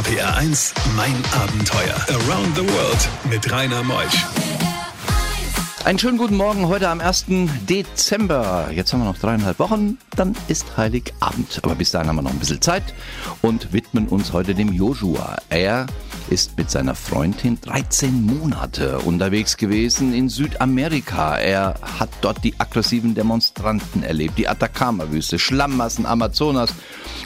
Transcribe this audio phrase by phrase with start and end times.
[0.00, 1.94] RPR 1, mein Abenteuer.
[2.08, 4.24] Around the World mit Rainer Meusch.
[5.84, 7.26] Einen schönen guten Morgen heute am 1.
[7.68, 8.70] Dezember.
[8.72, 11.60] Jetzt haben wir noch dreieinhalb Wochen, dann ist Heiligabend.
[11.62, 12.94] Aber bis dahin haben wir noch ein bisschen Zeit
[13.42, 15.36] und widmen uns heute dem Joshua.
[15.50, 15.84] Er
[16.30, 21.36] ist mit seiner Freundin 13 Monate unterwegs gewesen in Südamerika.
[21.36, 26.72] Er hat dort die aggressiven Demonstranten erlebt, die Atacama-Wüste, Schlammmassen, Amazonas.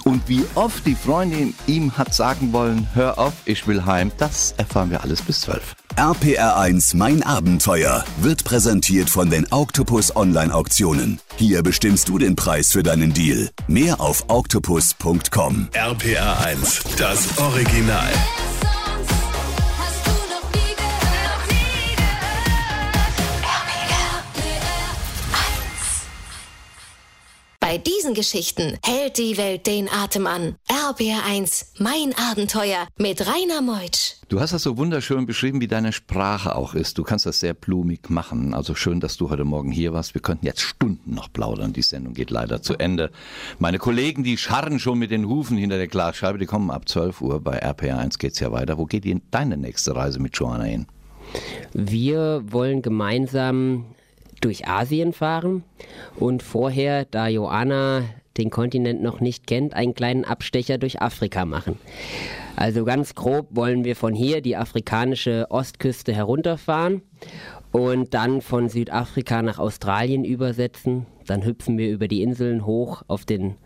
[0.05, 4.55] Und wie oft die Freundin ihm hat sagen wollen, hör auf, ich will heim, das
[4.57, 5.75] erfahren wir alles bis 12.
[5.97, 11.21] RPR1 Mein Abenteuer wird präsentiert von den Octopus Online Auktionen.
[11.37, 13.51] Hier bestimmst du den Preis für deinen Deal.
[13.69, 15.69] Mehr auf octopus.com.
[15.73, 18.11] RPR1, das Original.
[27.75, 30.55] Bei diesen Geschichten hält die Welt den Atem an.
[30.69, 34.13] RBR1, mein Abenteuer mit Rainer Meutsch.
[34.29, 36.99] Du hast das so wunderschön beschrieben, wie deine Sprache auch ist.
[36.99, 38.55] Du kannst das sehr blumig machen.
[38.55, 40.15] Also schön, dass du heute Morgen hier warst.
[40.15, 41.73] Wir könnten jetzt Stunden noch plaudern.
[41.73, 43.11] Die Sendung geht leider zu Ende.
[43.59, 46.39] Meine Kollegen, die scharren schon mit den Hufen hinter der Glasscheibe.
[46.39, 47.41] Die kommen ab 12 Uhr.
[47.41, 48.79] Bei RPR1 geht's ja weiter.
[48.79, 50.87] Wo geht die, deine nächste Reise mit Joanna hin?
[51.73, 53.87] Wir wollen gemeinsam
[54.45, 55.65] durch Asien fahren
[56.17, 58.03] und vorher, da Joanna
[58.37, 61.79] den Kontinent noch nicht kennt, einen kleinen Abstecher durch Afrika machen.
[62.57, 67.03] Also ganz grob wollen wir von hier die afrikanische Ostküste herunterfahren
[67.75, 71.07] und dann von Südafrika nach Australien übersetzen.
[71.27, 73.57] Dann hüpfen wir über die Inseln hoch auf den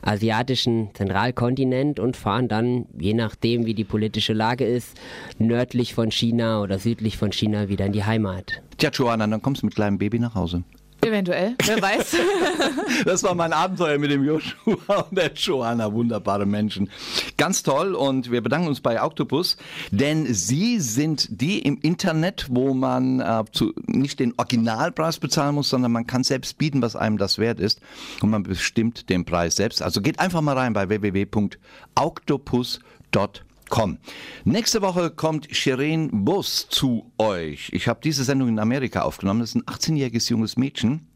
[0.00, 4.98] asiatischen Zentralkontinent und fahren dann, je nachdem wie die politische Lage ist,
[5.38, 8.62] nördlich von China oder südlich von China wieder in die Heimat.
[8.78, 10.64] Tja, Joanna, dann kommst du mit kleinem Baby nach Hause.
[11.04, 12.16] Eventuell, wer weiß.
[13.04, 15.92] das war mein Abenteuer mit dem Joshua und der Joanna.
[15.92, 16.88] Wunderbare Menschen.
[17.36, 19.56] Ganz toll und wir bedanken uns bei Octopus,
[19.90, 25.70] denn sie sind die im Internet, wo man äh, zu, nicht den Originalpreis bezahlen muss,
[25.70, 27.80] sondern man kann selbst bieten, was einem das wert ist
[28.20, 29.82] und man bestimmt den Preis selbst.
[29.82, 33.96] Also geht einfach mal rein bei www.octopus.com Komm.
[34.44, 37.70] Nächste Woche kommt Shirin Bus zu euch.
[37.72, 39.40] Ich habe diese Sendung in Amerika aufgenommen.
[39.40, 41.08] Das ist ein 18-jähriges junges Mädchen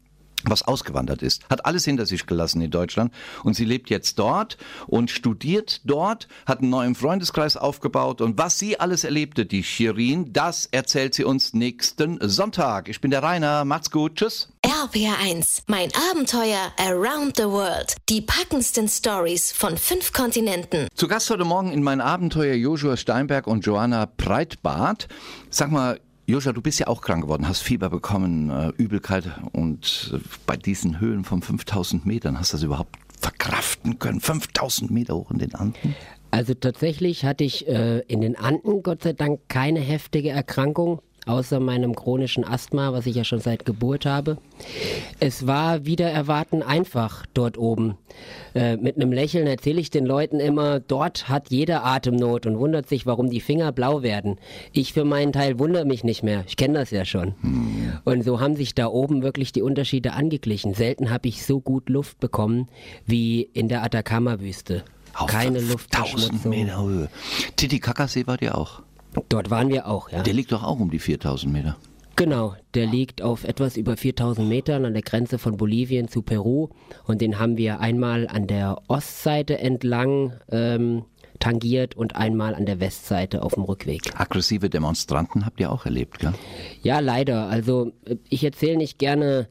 [0.43, 4.57] was ausgewandert ist, hat alles hinter sich gelassen in Deutschland und sie lebt jetzt dort
[4.87, 10.33] und studiert dort, hat einen neuen Freundeskreis aufgebaut und was sie alles erlebte, die Shirin,
[10.33, 12.89] das erzählt sie uns nächsten Sonntag.
[12.89, 14.49] Ich bin der Rainer, macht's gut, tschüss.
[14.63, 17.95] RPR1, mein Abenteuer around the world.
[18.09, 20.87] Die packendsten Stories von fünf Kontinenten.
[20.93, 25.07] Zu Gast heute Morgen in mein Abenteuer Joshua Steinberg und Joanna Breitbart.
[25.49, 25.99] Sag mal,
[26.29, 30.57] Joscha, du bist ja auch krank geworden, hast Fieber bekommen, äh, Übelkeit und äh, bei
[30.57, 34.19] diesen Höhen von 5000 Metern hast du das überhaupt verkraften können?
[34.19, 35.95] 5000 Meter hoch in den Anden?
[36.29, 41.59] Also tatsächlich hatte ich äh, in den Anden Gott sei Dank keine heftige Erkrankung außer
[41.59, 44.37] meinem chronischen Asthma, was ich ja schon seit Geburt habe.
[45.19, 47.97] Es war wieder erwarten einfach dort oben.
[48.55, 52.87] Äh, mit einem Lächeln erzähle ich den Leuten immer, dort hat jeder Atemnot und wundert
[52.87, 54.37] sich, warum die Finger blau werden.
[54.71, 56.43] Ich für meinen Teil wundere mich nicht mehr.
[56.47, 57.35] Ich kenne das ja schon.
[57.41, 57.99] Hm.
[58.05, 60.73] Und so haben sich da oben wirklich die Unterschiede angeglichen.
[60.73, 62.67] Selten habe ich so gut Luft bekommen
[63.05, 64.83] wie in der Atacama-Wüste.
[65.25, 66.51] Keine Luftverschmutzung.
[66.51, 67.09] Meter Höhe.
[67.55, 68.83] Titicacasee war dir auch?
[69.29, 70.23] Dort waren wir auch, ja.
[70.23, 71.77] Der liegt doch auch um die 4000 Meter.
[72.17, 76.69] Genau, der liegt auf etwas über 4000 Metern an der Grenze von Bolivien zu Peru
[77.05, 81.05] und den haben wir einmal an der Ostseite entlang ähm,
[81.39, 84.01] tangiert und einmal an der Westseite auf dem Rückweg.
[84.19, 86.33] Aggressive Demonstranten habt ihr auch erlebt, gell?
[86.81, 87.47] Ja, leider.
[87.47, 87.91] Also
[88.29, 89.47] ich erzähle nicht gerne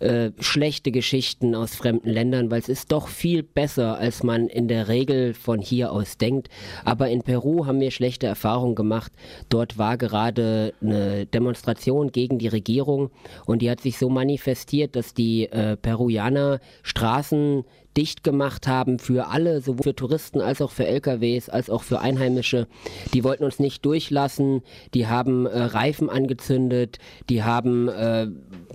[0.00, 4.68] äh, schlechte Geschichten aus fremden Ländern, weil es ist doch viel besser, als man in
[4.68, 6.48] der Regel von hier aus denkt.
[6.84, 9.12] Aber in Peru haben wir schlechte Erfahrungen gemacht.
[9.48, 13.10] Dort war gerade eine Demonstration gegen die Regierung
[13.46, 17.64] und die hat sich so manifestiert, dass die äh, Peruaner Straßen
[17.96, 22.00] dicht gemacht haben für alle, sowohl für Touristen als auch für LKWs, als auch für
[22.00, 22.66] Einheimische.
[23.12, 24.62] Die wollten uns nicht durchlassen,
[24.94, 26.98] die haben äh, Reifen angezündet,
[27.28, 28.28] die haben äh,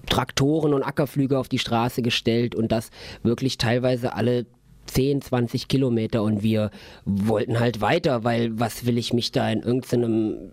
[0.08, 2.90] Traktoren und Ackerflüge auf die Straße gestellt und das
[3.24, 4.46] wirklich teilweise alle
[4.88, 6.72] 10, 20 Kilometer und wir
[7.06, 10.52] wollten halt weiter, weil was will ich mich da in irgendeinem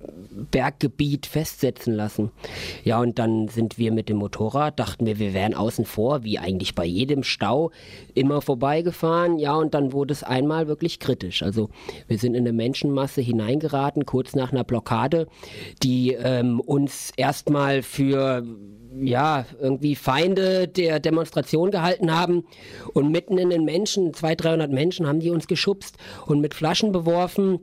[0.50, 2.30] Berggebiet festsetzen lassen?
[2.84, 6.38] Ja, und dann sind wir mit dem Motorrad, dachten wir, wir wären außen vor, wie
[6.38, 7.70] eigentlich bei jedem Stau,
[8.14, 9.38] immer vorbeigefahren.
[9.38, 11.42] Ja, und dann wurde es einmal wirklich kritisch.
[11.42, 11.70] Also
[12.08, 15.26] wir sind in eine Menschenmasse hineingeraten, kurz nach einer Blockade,
[15.82, 18.44] die ähm, uns erstmal für
[19.00, 22.44] ja, irgendwie Feinde der Demonstration gehalten haben
[22.92, 25.96] und mitten in den Menschen, 200, 300 Menschen, haben die uns geschubst
[26.26, 27.60] und mit Flaschen beworfen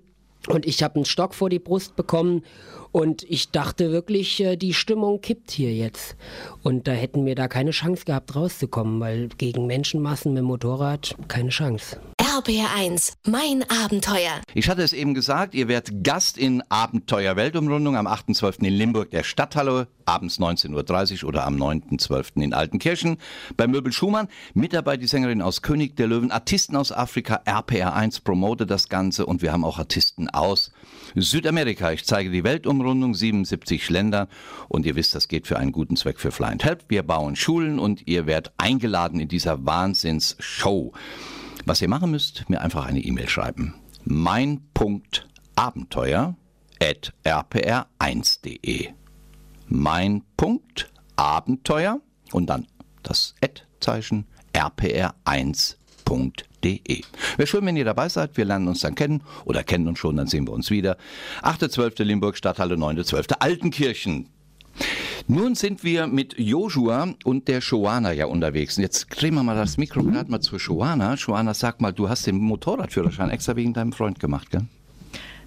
[0.48, 2.44] Und ich habe einen Stock vor die Brust bekommen
[2.92, 6.16] und ich dachte wirklich, äh, die Stimmung kippt hier jetzt.
[6.63, 11.50] Und da hätten wir da keine Chance gehabt, rauszukommen, weil gegen Menschenmassen mit Motorrad keine
[11.50, 12.00] Chance.
[12.31, 14.39] RBR1, mein Abenteuer.
[14.54, 18.63] Ich hatte es eben gesagt, ihr werdet Gast in Abenteuer Weltumrundung am 8.12.
[18.63, 22.42] in Limburg der Stadthalle, abends 19.30 Uhr oder am 9.12.
[22.42, 23.18] in Altenkirchen
[23.57, 24.30] bei Möbel Schumann.
[24.54, 29.25] Mit dabei die Sängerin aus König der Löwen, Artisten aus Afrika, RPR1 promotet das Ganze
[29.25, 30.72] und wir haben auch Artisten aus
[31.16, 31.92] Südamerika.
[31.92, 34.30] Ich zeige die Weltumrundung, 77 Länder
[34.69, 36.86] und ihr wisst, das geht für einen guten Zweck für Fly and Help.
[36.88, 40.94] Wir bauen Schulen und ihr werdet eingeladen in dieser Wahnsinnsshow.
[41.66, 43.74] Was ihr machen müsst, mir einfach eine E-Mail schreiben.
[44.04, 46.36] Mein.abenteuer
[46.81, 48.90] at rpr1.de.
[49.68, 52.66] Mein.abenteuer und dann
[53.04, 57.04] das Ad-Zeichen rpr1.de.
[57.38, 58.36] Wäre schön, wenn ihr dabei seid.
[58.38, 60.98] Wir lernen uns dann kennen oder kennen uns schon, dann sehen wir uns wieder.
[61.44, 62.04] 8.12.
[62.04, 63.36] Limburg, Stadthalle, 9.12.
[63.40, 64.30] Altenkirchen.
[65.27, 68.77] Nun sind wir mit Joshua und der Joana ja unterwegs.
[68.77, 71.13] Und jetzt drehen wir mal das Mikro gerade mal zur Joana.
[71.15, 74.65] Joana, sag mal, du hast den Motorradführerschein extra wegen deinem Freund gemacht, gell?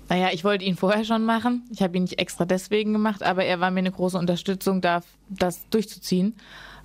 [0.08, 1.62] Naja, ich wollte ihn vorher schon machen.
[1.70, 5.02] Ich habe ihn nicht extra deswegen gemacht, aber er war mir eine große Unterstützung, da,
[5.28, 6.34] das durchzuziehen.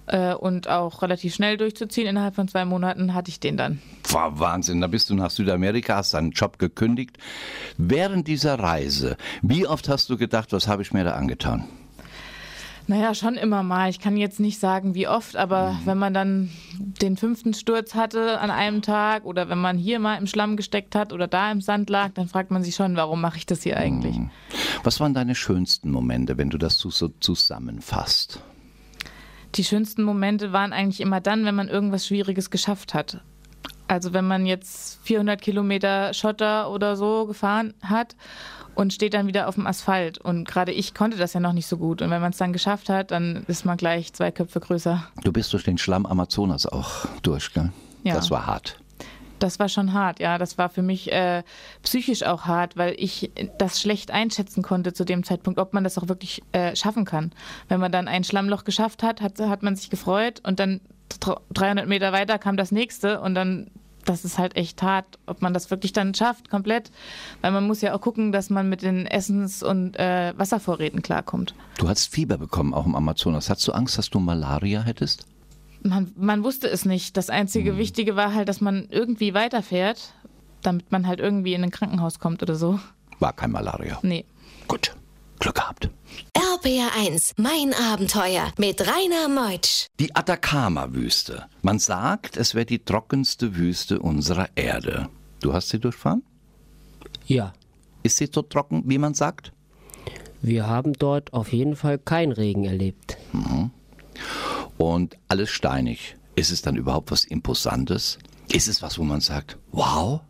[0.08, 2.08] Äh, und auch relativ schnell durchzuziehen.
[2.08, 3.80] Innerhalb von zwei Monaten hatte ich den dann.
[4.10, 4.82] War Wahnsinn.
[4.82, 7.18] Da bist du nach Südamerika, hast deinen Job gekündigt.
[7.78, 11.66] Während dieser Reise, wie oft hast du gedacht, was habe ich mir da angetan?
[12.90, 13.92] Naja, schon immer mal.
[13.92, 15.86] Ich kann jetzt nicht sagen, wie oft, aber mhm.
[15.86, 16.50] wenn man dann
[16.80, 20.96] den fünften Sturz hatte an einem Tag oder wenn man hier mal im Schlamm gesteckt
[20.96, 23.62] hat oder da im Sand lag, dann fragt man sich schon, warum mache ich das
[23.62, 24.18] hier eigentlich?
[24.18, 24.32] Mhm.
[24.84, 28.42] Was waren deine schönsten Momente, wenn du das so zusammenfasst?
[29.54, 33.22] Die schönsten Momente waren eigentlich immer dann, wenn man irgendwas Schwieriges geschafft hat.
[33.88, 38.16] Also wenn man jetzt 400 Kilometer Schotter oder so gefahren hat
[38.80, 40.20] und steht dann wieder auf dem Asphalt.
[40.20, 42.02] Und gerade ich konnte das ja noch nicht so gut.
[42.02, 45.04] Und wenn man es dann geschafft hat, dann ist man gleich zwei Köpfe größer.
[45.22, 47.72] Du bist durch den Schlamm Amazonas auch durch, gell?
[48.06, 48.14] Ja.
[48.14, 48.80] Das war hart.
[49.40, 50.38] Das war schon hart, ja.
[50.38, 51.44] Das war für mich äh,
[51.84, 55.98] psychisch auch hart, weil ich das schlecht einschätzen konnte zu dem Zeitpunkt, ob man das
[55.98, 57.34] auch wirklich äh, schaffen kann.
[57.68, 60.80] Wenn man dann ein Schlammloch geschafft hat, hat, hat man sich gefreut und dann
[61.54, 63.72] 300 Meter weiter kam das nächste und dann
[64.10, 66.92] das ist halt echt hart, ob man das wirklich dann schafft, komplett.
[67.42, 71.54] Weil man muss ja auch gucken, dass man mit den Essens- und äh, Wasservorräten klarkommt.
[71.78, 73.50] Du hast Fieber bekommen, auch im Amazonas.
[73.50, 75.28] Hast du Angst, dass du Malaria hättest?
[75.84, 77.16] Man, man wusste es nicht.
[77.16, 77.78] Das einzige hm.
[77.78, 80.14] Wichtige war halt, dass man irgendwie weiterfährt,
[80.62, 82.80] damit man halt irgendwie in ein Krankenhaus kommt oder so.
[83.20, 84.00] War kein Malaria.
[84.02, 84.26] Nee.
[84.68, 84.96] Gut.
[85.40, 85.90] Glück gehabt.
[86.64, 89.88] RPR1, mein Abenteuer mit Rainer Meutsch.
[90.00, 91.46] Die Atacama-Wüste.
[91.62, 95.08] Man sagt, es wäre die trockenste Wüste unserer Erde.
[95.42, 96.22] Du hast sie durchfahren?
[97.26, 97.54] Ja.
[98.04, 99.54] Ist sie so trocken, wie man sagt?
[100.42, 103.18] Wir haben dort auf jeden Fall keinen Regen erlebt.
[103.32, 103.72] Mhm.
[104.78, 106.18] Und alles steinig.
[106.36, 108.18] Ist es dann überhaupt was Imposantes?
[108.52, 110.22] Ist es was, wo man sagt, wow?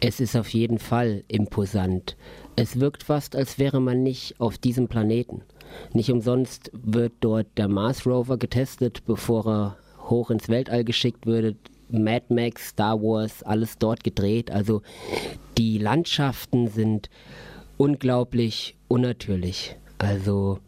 [0.00, 2.16] Es ist auf jeden Fall imposant.
[2.56, 5.42] Es wirkt fast, als wäre man nicht auf diesem Planeten.
[5.92, 9.76] Nicht umsonst wird dort der Mars Rover getestet, bevor er
[10.08, 11.56] hoch ins Weltall geschickt würde.
[11.90, 14.50] Mad Max, Star Wars, alles dort gedreht.
[14.50, 14.80] Also
[15.58, 17.10] die Landschaften sind
[17.76, 19.76] unglaublich unnatürlich.
[19.98, 20.58] Also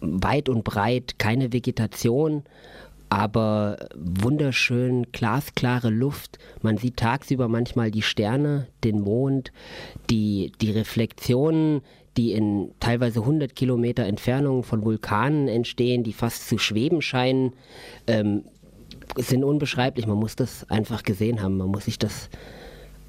[0.00, 2.44] weit und breit keine Vegetation,
[3.14, 6.38] aber wunderschön glasklare Luft.
[6.62, 9.52] Man sieht tagsüber manchmal die Sterne, den Mond,
[10.10, 11.82] die, die Reflexionen,
[12.16, 17.52] die in teilweise 100 Kilometer Entfernung von Vulkanen entstehen, die fast zu schweben scheinen,
[18.08, 18.46] ähm,
[19.16, 20.08] sind unbeschreiblich.
[20.08, 21.56] Man muss das einfach gesehen haben.
[21.56, 22.28] Man muss sich das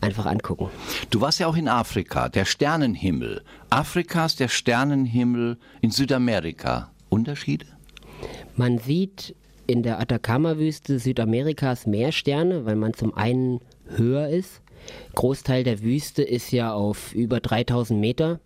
[0.01, 0.69] einfach angucken.
[1.09, 3.41] Du warst ja auch in Afrika, der Sternenhimmel.
[3.71, 6.91] Afrikas der Sternenhimmel in Südamerika.
[7.09, 7.65] Unterschiede?
[8.55, 9.35] Man sieht
[9.67, 14.61] in der Atacama-Wüste Südamerikas mehr Sterne, weil man zum einen höher ist.
[15.15, 18.39] Großteil der Wüste ist ja auf über 3000 Meter.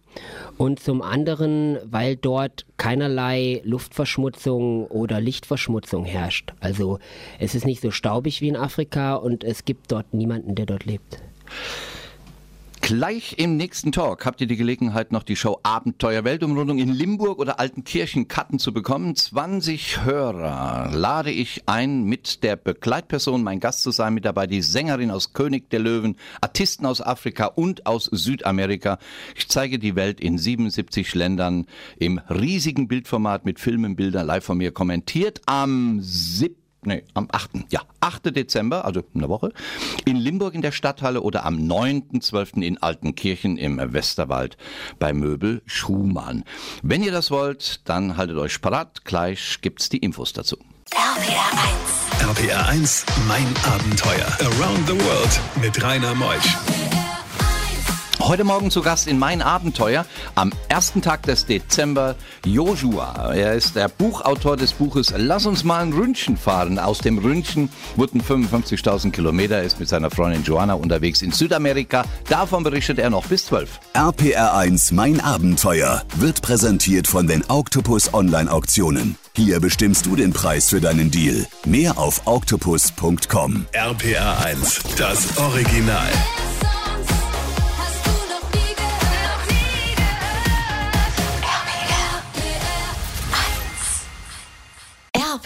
[0.58, 6.54] Und zum anderen, weil dort keinerlei Luftverschmutzung oder Lichtverschmutzung herrscht.
[6.60, 7.00] Also
[7.40, 10.86] es ist nicht so staubig wie in Afrika und es gibt dort niemanden, der dort
[10.86, 11.22] lebt.
[12.90, 17.38] Gleich im nächsten Talk habt ihr die Gelegenheit, noch die Show Abenteuer Weltumrundung in Limburg
[17.38, 19.16] oder Altenkirchen Karten zu bekommen.
[19.16, 24.64] 20 Hörer lade ich ein, mit der Begleitperson mein Gast zu sein, mit dabei die
[24.64, 28.98] Sängerin aus König der Löwen, Artisten aus Afrika und aus Südamerika.
[29.36, 31.68] Ich zeige die Welt in 77 Ländern
[32.00, 36.69] im riesigen Bildformat mit Filmen, Bildern live von mir kommentiert am 7.
[36.84, 37.52] nee, am 8.
[37.70, 38.36] Ja, 8.
[38.36, 39.52] Dezember, also in der Woche,
[40.06, 42.62] in Limburg in der Stadthalle oder am 9.12.
[42.62, 44.58] in Altenkirchen im Westerwald
[45.00, 46.44] bei Möbel Schumann.
[46.82, 49.06] Wenn ihr das wollt, dann haltet euch parat.
[49.06, 50.58] Gleich gibt's die Infos dazu.
[50.92, 52.40] RPR 1.
[52.40, 54.28] RPR 1, mein Abenteuer.
[54.42, 56.79] Around the World mit Rainer Meusch.
[58.30, 60.06] Heute Morgen zu Gast in Mein Abenteuer
[60.36, 63.34] am ersten Tag des Dezember Joshua.
[63.34, 66.78] Er ist der Buchautor des Buches Lass uns mal ein Ründchen fahren.
[66.78, 69.56] Aus dem Ründchen wurden 55.000 Kilometer.
[69.56, 72.06] Er ist mit seiner Freundin Joanna unterwegs in Südamerika.
[72.30, 73.80] Davon berichtet er noch bis 12.
[73.96, 79.18] RPR 1 Mein Abenteuer wird präsentiert von den Octopus Online Auktionen.
[79.36, 81.48] Hier bestimmst du den Preis für deinen Deal.
[81.66, 83.66] Mehr auf octopus.com.
[83.72, 86.10] RPR 1, das Original.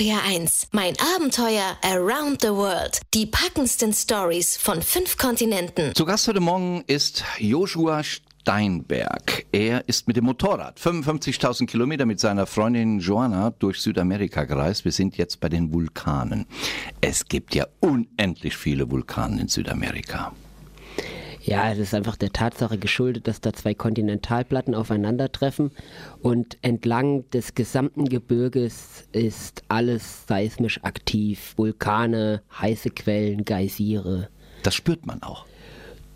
[0.03, 2.99] RPR1, mein Abenteuer Around the World.
[3.13, 5.95] Die packendsten Stories von fünf Kontinenten.
[5.95, 9.45] Zu Gast heute Morgen ist Joshua Steinberg.
[9.53, 14.83] Er ist mit dem Motorrad 55.000 Kilometer mit seiner Freundin Joanna durch Südamerika gereist.
[14.83, 16.47] Wir sind jetzt bei den Vulkanen.
[16.99, 20.33] Es gibt ja unendlich viele Vulkane in Südamerika.
[21.45, 25.71] Ja, es ist einfach der Tatsache geschuldet, dass da zwei Kontinentalplatten aufeinandertreffen
[26.21, 31.53] und entlang des gesamten Gebirges ist alles seismisch aktiv.
[31.57, 34.29] Vulkane, heiße Quellen, Geysire.
[34.63, 35.45] Das spürt man auch.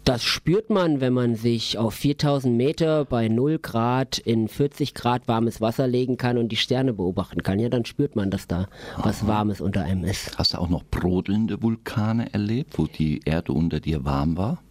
[0.06, 5.28] Das spürt man, wenn man sich auf 4000 Meter bei 0 Grad in 40 Grad
[5.28, 7.60] warmes Wasser legen kann und die Sterne beobachten kann.
[7.60, 9.04] Ja, dann spürt man, dass da Aha.
[9.04, 10.38] was Warmes unter einem ist.
[10.38, 14.64] Hast du auch noch brodelnde Vulkane erlebt, wo die Erde unter dir warm war?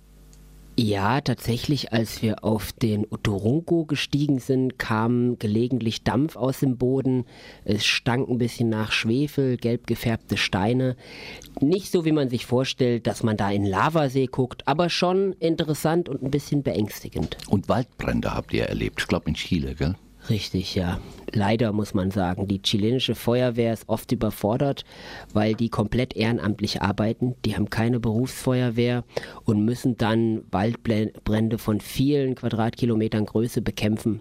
[0.79, 7.25] Ja, tatsächlich, als wir auf den Otorongo gestiegen sind, kam gelegentlich Dampf aus dem Boden.
[7.65, 10.97] Es stank ein bisschen nach Schwefel, gelb gefärbte Steine.
[11.61, 16.11] Nicht so, wie man sich vorstellt, dass man da in Lavasee guckt, aber schon interessant
[16.11, 17.39] und ein bisschen beängstigend.
[17.49, 19.95] Und Waldbrände habt ihr erlebt, ich glaube in Chile, gell?
[20.29, 20.99] Richtig, ja.
[21.33, 22.47] Leider muss man sagen.
[22.49, 24.85] Die chilenische Feuerwehr ist oft überfordert,
[25.33, 27.35] weil die komplett ehrenamtlich arbeiten.
[27.45, 29.05] Die haben keine Berufsfeuerwehr
[29.45, 34.21] und müssen dann Waldbrände von vielen Quadratkilometern Größe bekämpfen.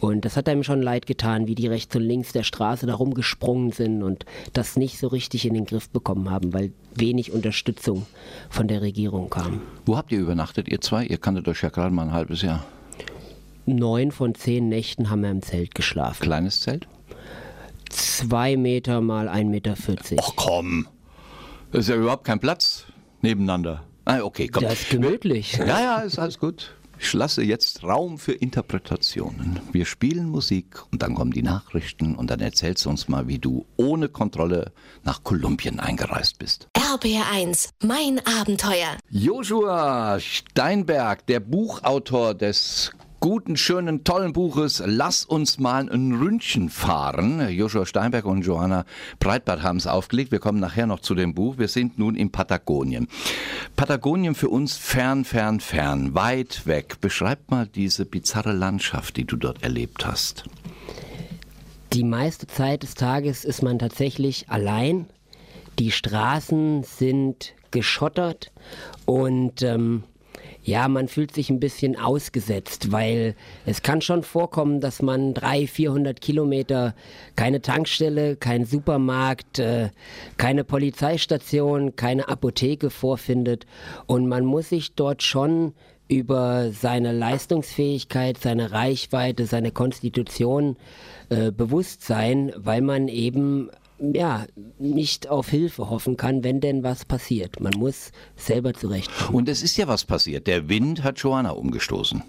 [0.00, 2.94] Und das hat einem schon leid getan, wie die rechts und links der Straße da
[2.94, 8.06] rumgesprungen sind und das nicht so richtig in den Griff bekommen haben, weil wenig Unterstützung
[8.48, 9.60] von der Regierung kam.
[9.84, 11.04] Wo habt ihr übernachtet, ihr zwei?
[11.04, 12.64] Ihr kanntet euch ja gerade mal ein halbes Jahr
[13.66, 16.22] neun von zehn Nächten haben wir im Zelt geschlafen.
[16.22, 16.86] Kleines Zelt?
[17.90, 19.74] Zwei Meter mal 1,40 Meter.
[20.18, 20.88] Ach komm,
[21.72, 22.86] das ist ja überhaupt kein Platz
[23.22, 23.84] nebeneinander.
[24.04, 24.62] Ah, okay, komm.
[24.62, 25.54] Das ist gemütlich.
[25.54, 26.76] Ja, ja, ist alles gut.
[26.98, 29.60] Ich lasse jetzt Raum für Interpretationen.
[29.70, 33.38] Wir spielen Musik und dann kommen die Nachrichten und dann erzählst du uns mal, wie
[33.38, 34.72] du ohne Kontrolle
[35.04, 36.68] nach Kolumbien eingereist bist.
[36.74, 38.96] RBR1, mein Abenteuer.
[39.10, 47.48] Joshua Steinberg, der Buchautor des guten, schönen, tollen Buches Lass uns mal ein Ründchen fahren.
[47.50, 48.84] Joshua Steinberg und Johanna
[49.18, 50.32] Breitbart haben es aufgelegt.
[50.32, 51.58] Wir kommen nachher noch zu dem Buch.
[51.58, 53.08] Wir sind nun in Patagonien.
[53.76, 57.00] Patagonien für uns fern, fern, fern, weit weg.
[57.00, 60.44] Beschreib mal diese bizarre Landschaft, die du dort erlebt hast.
[61.92, 65.06] Die meiste Zeit des Tages ist man tatsächlich allein.
[65.78, 68.52] Die Straßen sind geschottert
[69.04, 70.04] und ähm,
[70.66, 75.70] ja, man fühlt sich ein bisschen ausgesetzt, weil es kann schon vorkommen, dass man 300,
[75.70, 76.94] 400 Kilometer
[77.36, 79.90] keine Tankstelle, kein Supermarkt, äh,
[80.38, 83.64] keine Polizeistation, keine Apotheke vorfindet.
[84.06, 85.72] Und man muss sich dort schon
[86.08, 90.76] über seine Leistungsfähigkeit, seine Reichweite, seine Konstitution
[91.28, 94.46] äh, bewusst sein, weil man eben ja,
[94.78, 97.60] nicht auf Hilfe hoffen kann, wenn denn was passiert.
[97.60, 99.34] Man muss selber zurechtkommen.
[99.34, 100.46] Und es ist ja was passiert.
[100.46, 102.22] Der Wind hat Joanna umgestoßen.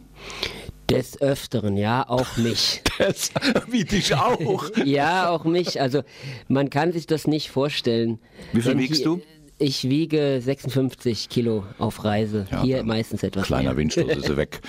[0.90, 2.82] Des Öfteren, ja, auch mich.
[2.98, 3.30] Das,
[3.70, 4.72] wie dich auch.
[4.84, 5.80] ja, auch mich.
[5.80, 6.02] Also
[6.48, 8.18] man kann sich das nicht vorstellen.
[8.54, 9.22] Wie viel wiegst du?
[9.60, 12.48] Ich wiege 56 Kilo auf Reise.
[12.50, 13.78] Ja, Hier meistens etwas Kleiner mehr.
[13.78, 14.62] Windstoß ist weg.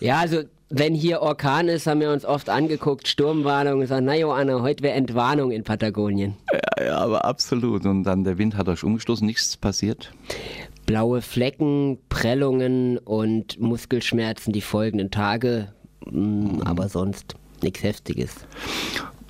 [0.00, 4.16] ja, also wenn hier Orkan ist, haben wir uns oft angeguckt, Sturmwarnung, und gesagt, na
[4.16, 6.36] Joanna, heute wäre Entwarnung in Patagonien.
[6.52, 7.84] Ja, ja, aber absolut.
[7.84, 10.12] Und dann der Wind hat euch umgestoßen, nichts passiert?
[10.86, 15.72] Blaue Flecken, Prellungen und Muskelschmerzen die folgenden Tage,
[16.06, 16.62] mhm.
[16.64, 18.34] aber sonst nichts Heftiges.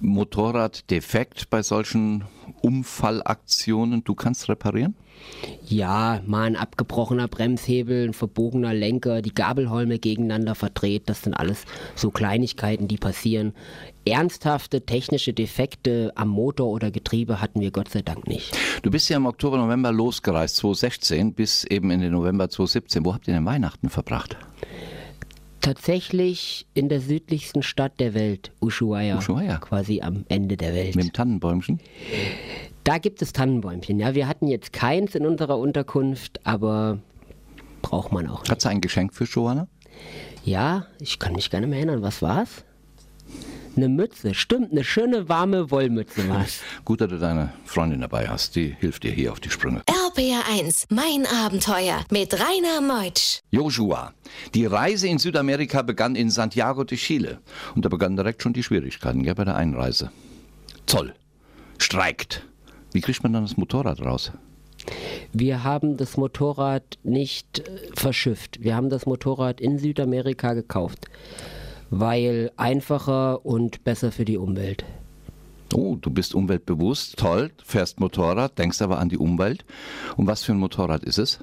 [0.00, 2.24] Motorrad defekt bei solchen
[2.62, 4.94] Unfallaktionen, du kannst reparieren?
[5.66, 11.64] Ja, mal ein abgebrochener Bremshebel, ein verbogener Lenker, die Gabelholme gegeneinander verdreht, das sind alles
[11.94, 13.52] so Kleinigkeiten, die passieren.
[14.04, 18.56] Ernsthafte technische Defekte am Motor oder Getriebe hatten wir Gott sei Dank nicht.
[18.82, 23.04] Du bist ja im Oktober, November losgereist, 2016 bis eben in den November 2017.
[23.04, 24.36] Wo habt ihr denn Weihnachten verbracht?
[25.60, 29.18] Tatsächlich in der südlichsten Stadt der Welt, Ushuaia.
[29.18, 29.58] Ushuaia.
[29.58, 30.96] Quasi am Ende der Welt.
[30.96, 31.80] Mit dem Tannenbäumchen?
[32.84, 33.98] Da gibt es Tannenbäumchen.
[33.98, 36.98] Ja, wir hatten jetzt keins in unserer Unterkunft, aber
[37.82, 38.40] braucht man auch.
[38.40, 38.50] Nicht.
[38.50, 39.68] Hat sie ein Geschenk für Joanna?
[40.44, 42.02] Ja, ich kann mich gar nicht mehr erinnern.
[42.02, 42.64] Was war's?
[43.80, 46.60] Eine Mütze, stimmt, eine schöne warme Wollmütze war's.
[46.84, 49.80] Gut, dass du deine Freundin dabei hast, die hilft dir hier auf die Sprünge.
[49.86, 53.40] RPR1, mein Abenteuer mit Rainer Meutsch.
[53.50, 54.12] Joshua,
[54.54, 57.38] die Reise in Südamerika begann in Santiago de Chile.
[57.74, 60.10] Und da begannen direkt schon die Schwierigkeiten gell, bei der Einreise.
[60.84, 61.14] Zoll,
[61.78, 62.44] streikt.
[62.92, 64.30] Wie kriegt man dann das Motorrad raus?
[65.32, 67.62] Wir haben das Motorrad nicht äh,
[67.94, 68.62] verschifft.
[68.62, 71.06] Wir haben das Motorrad in Südamerika gekauft,
[71.90, 74.84] weil einfacher und besser für die Umwelt.
[75.74, 79.64] Oh, du bist umweltbewusst, toll, fährst Motorrad, denkst aber an die Umwelt.
[80.16, 81.38] Und was für ein Motorrad ist es?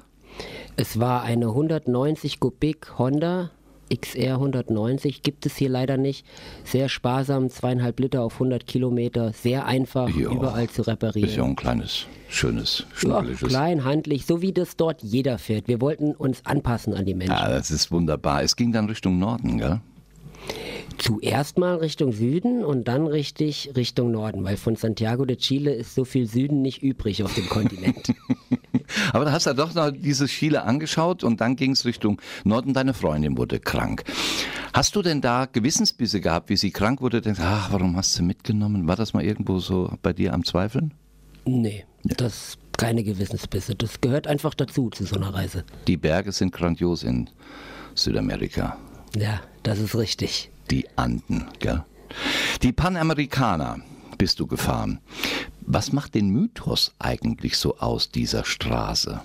[0.76, 3.50] Es war eine 190 Kubik Honda
[3.94, 6.26] XR 190 gibt es hier leider nicht.
[6.64, 11.28] Sehr sparsam, zweieinhalb Liter auf 100 Kilometer, sehr einfach, jo, überall zu reparieren.
[11.28, 13.40] Ist ja ein kleines, schönes, schnuckeliges.
[13.40, 15.68] Ja, klein, handlich, so wie das dort jeder fährt.
[15.68, 17.34] Wir wollten uns anpassen an die Menschen.
[17.34, 18.42] Ja, das ist wunderbar.
[18.42, 19.80] Es ging dann Richtung Norden, gell?
[20.98, 25.94] Zuerst mal Richtung Süden und dann richtig Richtung Norden, weil von Santiago de Chile ist
[25.94, 28.14] so viel Süden nicht übrig auf dem Kontinent.
[29.12, 32.74] Aber da hast du doch noch dieses Chile angeschaut und dann ging es Richtung Norden.
[32.74, 34.04] Deine Freundin wurde krank.
[34.72, 37.20] Hast du denn da Gewissensbisse gehabt, wie sie krank wurde?
[37.20, 38.88] Denkst, ach, warum hast du mitgenommen?
[38.88, 40.94] War das mal irgendwo so bei dir am Zweifeln?
[41.44, 42.14] Nee, ja.
[42.16, 43.74] das keine Gewissensbisse.
[43.74, 45.64] Das gehört einfach dazu zu so einer Reise.
[45.86, 47.28] Die Berge sind grandios in
[47.94, 48.78] Südamerika.
[49.16, 50.50] Ja, das ist richtig.
[50.70, 51.84] Die Anden, gell?
[52.62, 53.80] Die Panamerikaner
[54.16, 55.00] bist du gefahren.
[55.60, 59.20] Was macht den Mythos eigentlich so aus dieser Straße?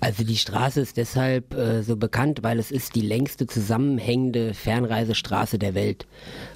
[0.00, 5.58] Also die Straße ist deshalb äh, so bekannt, weil es ist die längste zusammenhängende Fernreisestraße
[5.58, 6.06] der Welt.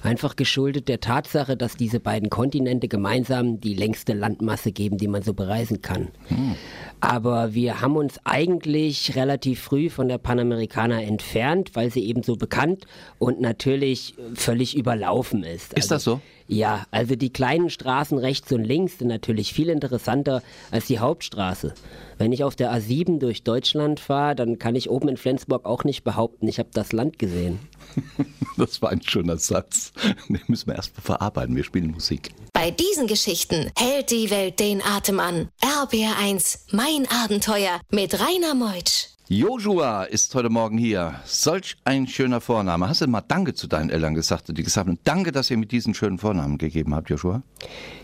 [0.03, 5.23] Einfach geschuldet der Tatsache, dass diese beiden Kontinente gemeinsam die längste Landmasse geben, die man
[5.23, 6.09] so bereisen kann.
[6.27, 6.55] Hm.
[7.01, 12.35] Aber wir haben uns eigentlich relativ früh von der Panamericana entfernt, weil sie eben so
[12.35, 12.85] bekannt
[13.19, 15.73] und natürlich völlig überlaufen ist.
[15.73, 16.21] Ist also, das so?
[16.51, 21.75] Ja, also die kleinen Straßen rechts und links sind natürlich viel interessanter als die Hauptstraße.
[22.17, 25.83] Wenn ich auf der A7 durch Deutschland fahre, dann kann ich oben in Flensburg auch
[25.83, 27.59] nicht behaupten, ich habe das Land gesehen.
[28.57, 29.93] Das war ein schöner Satz.
[30.27, 31.55] Den müssen wir erst mal verarbeiten.
[31.55, 32.31] Wir spielen Musik.
[32.51, 35.47] Bei diesen Geschichten hält die Welt den Atem an.
[35.61, 39.07] RBR1, mein Abenteuer mit Rainer Meutsch.
[39.31, 41.13] Joshua ist heute Morgen hier.
[41.23, 42.89] Solch ein schöner Vorname.
[42.89, 45.67] Hast du mal Danke zu deinen Eltern gesagt, die gesagt haben, danke, dass ihr mir
[45.67, 47.43] diesen schönen Vornamen gegeben habt, Joshua?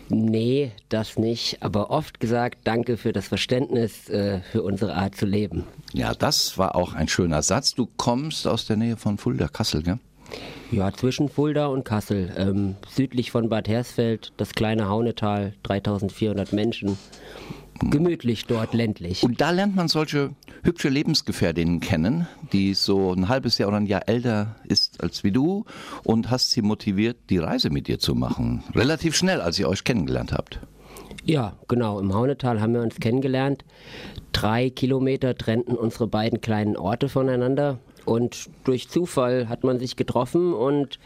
[0.08, 1.64] Nee, das nicht.
[1.64, 5.64] Aber oft gesagt, danke für das Verständnis äh, für unsere Art zu leben.
[5.92, 7.74] Ja, das war auch ein schöner Satz.
[7.74, 9.98] Du kommst aus der Nähe von Fulda, Kassel, gell?
[10.70, 12.32] Ja, zwischen Fulda und Kassel.
[12.36, 16.96] Ähm, südlich von Bad Hersfeld, das kleine Haunetal, 3400 Menschen
[17.80, 19.22] gemütlich dort ländlich.
[19.22, 20.30] Und da lernt man solche
[20.62, 25.32] hübsche Lebensgefährdinnen kennen, die so ein halbes Jahr oder ein Jahr älter ist als wie
[25.32, 25.64] du
[26.02, 28.64] und hast sie motiviert, die Reise mit dir zu machen.
[28.74, 30.60] Relativ schnell, als ihr euch kennengelernt habt.
[31.24, 31.98] Ja, genau.
[31.98, 33.64] Im Haunetal haben wir uns kennengelernt.
[34.32, 37.78] Drei Kilometer trennten unsere beiden kleinen Orte voneinander.
[38.06, 40.98] Und durch Zufall hat man sich getroffen und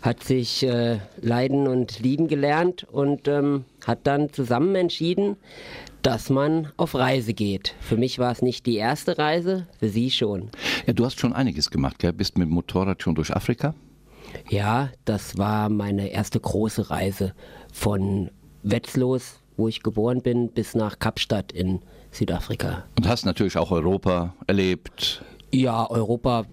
[0.00, 5.36] hat sich äh, leiden und lieben gelernt und ähm, hat dann zusammen entschieden,
[6.02, 7.74] dass man auf Reise geht.
[7.80, 10.50] Für mich war es nicht die erste Reise, für Sie schon.
[10.86, 12.12] Ja, du hast schon einiges gemacht, gell?
[12.12, 13.74] Bist mit dem Motorrad schon durch Afrika?
[14.48, 17.34] Ja, das war meine erste große Reise
[17.72, 18.30] von
[18.62, 22.84] Wetzlos, wo ich geboren bin, bis nach Kapstadt in Südafrika.
[22.96, 25.22] Und hast natürlich auch Europa erlebt.
[25.54, 26.46] Ja, Europa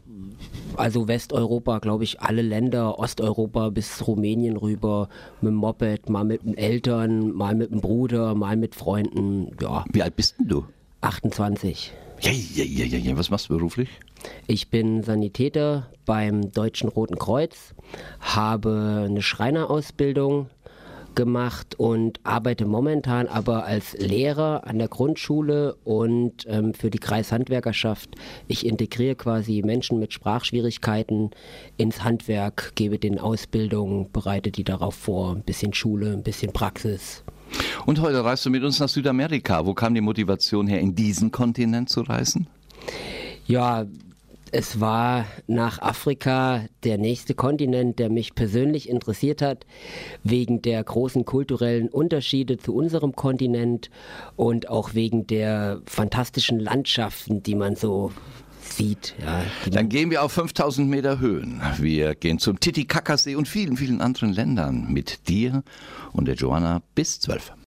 [0.78, 5.10] also Westeuropa, glaube ich, alle Länder, Osteuropa bis Rumänien rüber,
[5.42, 9.86] mit dem Moped, mal mit den Eltern, mal mit dem Bruder, mal mit Freunden, ja.
[9.92, 10.66] Wie alt bist denn du?
[11.02, 11.92] 28.
[12.22, 13.18] Ja, ja, ja, ja, ja.
[13.18, 13.90] Was machst du beruflich?
[14.48, 17.74] Ich bin Sanitäter beim Deutschen Roten Kreuz,
[18.20, 20.48] habe eine Schreinerausbildung
[21.16, 28.16] gemacht und arbeite momentan aber als Lehrer an der Grundschule und ähm, für die Kreishandwerkerschaft.
[28.48, 31.32] Ich integriere quasi Menschen mit Sprachschwierigkeiten
[31.78, 37.24] ins Handwerk, gebe den Ausbildungen, bereite die darauf vor, ein bisschen Schule, ein bisschen Praxis.
[37.86, 39.66] Und heute reist du mit uns nach Südamerika.
[39.66, 42.48] Wo kam die Motivation her, in diesen Kontinent zu reisen?
[43.46, 43.86] Ja,
[44.52, 49.66] es war nach Afrika der nächste Kontinent, der mich persönlich interessiert hat,
[50.24, 53.90] wegen der großen kulturellen Unterschiede zu unserem Kontinent
[54.36, 58.12] und auch wegen der fantastischen Landschaften, die man so
[58.62, 59.16] sieht.
[59.22, 61.62] Ja, Dann gehen wir auf 5000 Meter Höhen.
[61.78, 65.64] Wir gehen zum Titicacasee und vielen, vielen anderen Ländern mit dir
[66.14, 67.54] und der Joanna bis 12.